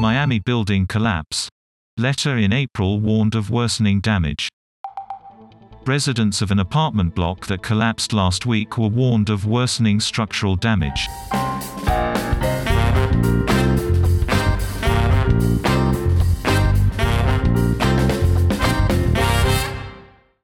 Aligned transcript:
Miami 0.00 0.38
building 0.38 0.86
collapse. 0.86 1.48
Letter 1.96 2.36
in 2.36 2.52
April 2.52 3.00
warned 3.00 3.34
of 3.34 3.50
worsening 3.50 4.00
damage. 4.00 4.48
Residents 5.86 6.40
of 6.40 6.52
an 6.52 6.60
apartment 6.60 7.16
block 7.16 7.46
that 7.46 7.64
collapsed 7.64 8.12
last 8.12 8.46
week 8.46 8.78
were 8.78 8.86
warned 8.86 9.28
of 9.28 9.44
worsening 9.44 9.98
structural 9.98 10.54
damage. 10.54 11.08